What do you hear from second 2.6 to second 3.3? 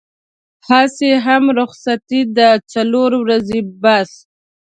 څلور